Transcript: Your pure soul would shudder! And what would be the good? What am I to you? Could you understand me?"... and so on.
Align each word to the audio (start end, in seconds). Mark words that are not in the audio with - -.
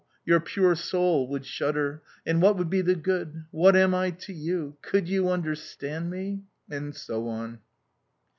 Your 0.25 0.39
pure 0.39 0.73
soul 0.73 1.27
would 1.27 1.45
shudder! 1.45 2.01
And 2.25 2.41
what 2.41 2.57
would 2.57 2.71
be 2.71 2.81
the 2.81 2.95
good? 2.95 3.45
What 3.51 3.75
am 3.75 3.93
I 3.93 4.09
to 4.09 4.33
you? 4.33 4.75
Could 4.81 5.07
you 5.07 5.29
understand 5.29 6.09
me?"... 6.09 6.41
and 6.71 6.95
so 6.95 7.27
on. 7.27 7.59